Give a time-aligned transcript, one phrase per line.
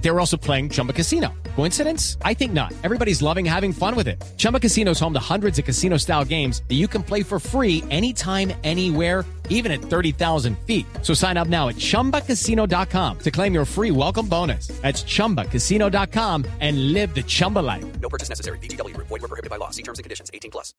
[0.00, 1.28] They were also playing Chumba Casino.
[1.56, 2.16] Coincidence?
[2.24, 2.72] I think not.
[2.82, 4.20] Everybody's loving having fun with it.
[4.38, 7.38] Chumba Casino is home to hundreds of casino style games that you can play for
[7.38, 10.86] free anytime, anywhere, even at 30,000 feet.
[11.02, 14.68] So sign up now at chumbacasino.com to claim your free welcome bonus.
[14.80, 17.84] That's chumbacasino.com and live the Chumba life.
[18.00, 18.58] No purchase necessary.
[18.58, 18.96] BGW.
[18.96, 19.68] Void were prohibited by law.
[19.68, 20.30] See terms and conditions.
[20.32, 20.72] 18 plus.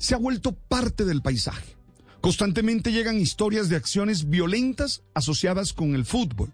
[0.00, 1.76] se ha vuelto parte del paisaje.
[2.22, 6.52] Constantemente llegan historias de acciones violentas asociadas con el fútbol.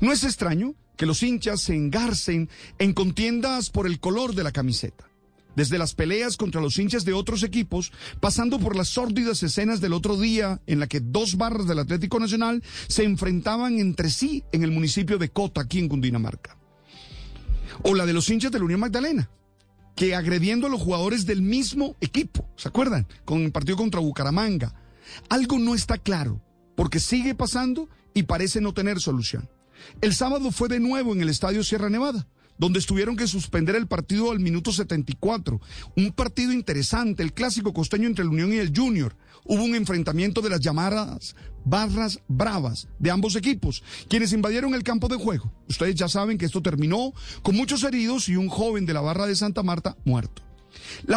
[0.00, 4.52] No es extraño que los hinchas se engarcen en contiendas por el color de la
[4.52, 5.08] camiseta.
[5.56, 9.94] Desde las peleas contra los hinchas de otros equipos, pasando por las sórdidas escenas del
[9.94, 14.62] otro día en la que dos barras del Atlético Nacional se enfrentaban entre sí en
[14.62, 16.58] el municipio de Cota, aquí en Cundinamarca.
[17.82, 19.30] O la de los hinchas de la Unión Magdalena,
[19.96, 23.06] que agrediendo a los jugadores del mismo equipo, ¿se acuerdan?
[23.24, 24.74] Con el partido contra Bucaramanga.
[25.30, 26.42] Algo no está claro,
[26.76, 29.48] porque sigue pasando y parece no tener solución.
[30.00, 32.26] El sábado fue de nuevo en el Estadio Sierra Nevada,
[32.58, 35.60] donde estuvieron que suspender el partido al minuto 74.
[35.96, 39.16] Un partido interesante, el clásico costeño entre la Unión y el Junior.
[39.44, 45.08] Hubo un enfrentamiento de las llamadas barras bravas de ambos equipos, quienes invadieron el campo
[45.08, 45.52] de juego.
[45.68, 49.26] Ustedes ya saben que esto terminó con muchos heridos y un joven de la barra
[49.26, 50.42] de Santa Marta muerto.
[51.06, 51.16] La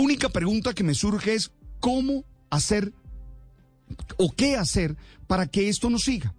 [0.00, 2.92] Única pregunta que me surge es cómo hacer
[4.18, 6.34] o qué hacer para que esto no siga.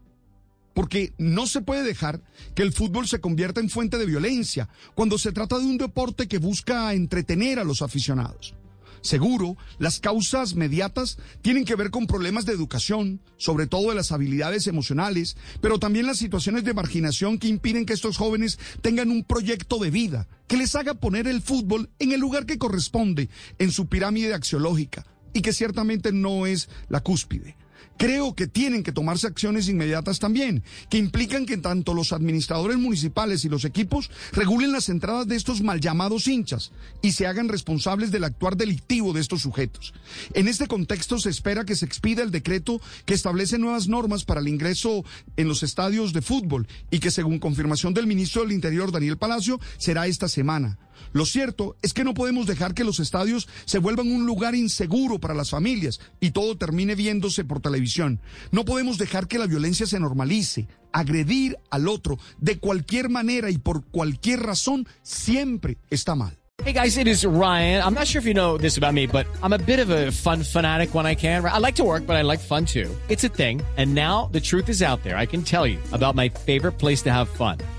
[0.73, 2.21] Porque no se puede dejar
[2.55, 6.27] que el fútbol se convierta en fuente de violencia cuando se trata de un deporte
[6.27, 8.55] que busca entretener a los aficionados.
[9.01, 14.11] Seguro, las causas mediatas tienen que ver con problemas de educación, sobre todo de las
[14.11, 19.23] habilidades emocionales, pero también las situaciones de marginación que impiden que estos jóvenes tengan un
[19.23, 23.71] proyecto de vida que les haga poner el fútbol en el lugar que corresponde en
[23.71, 27.55] su pirámide axiológica y que ciertamente no es la cúspide.
[27.97, 33.45] Creo que tienen que tomarse acciones inmediatas también, que implican que tanto los administradores municipales
[33.45, 36.71] y los equipos regulen las entradas de estos mal llamados hinchas
[37.01, 39.93] y se hagan responsables del actuar delictivo de estos sujetos.
[40.33, 44.41] En este contexto se espera que se expida el decreto que establece nuevas normas para
[44.41, 45.05] el ingreso
[45.37, 49.59] en los estadios de fútbol y que según confirmación del ministro del Interior Daniel Palacio
[49.77, 50.79] será esta semana.
[51.13, 55.19] Lo cierto es que no podemos dejar que los estadios se vuelvan un lugar inseguro
[55.19, 58.19] para las familias y todo termine viéndose por televisión.
[58.51, 60.67] No podemos dejar que la violencia se normalice.
[60.93, 66.37] Agredir al otro de cualquier manera y por cualquier razón siempre está mal.
[66.63, 67.81] Hey guys, it is Ryan.
[67.81, 70.11] I'm not sure if you know this about me, but I'm a bit of a
[70.11, 71.43] fun fanatic when I can.
[71.43, 72.87] I like to work, but I like fun too.
[73.09, 73.63] It's a thing.
[73.77, 75.17] And now the truth is out there.
[75.17, 77.57] I can tell you about my favorite place to have fun.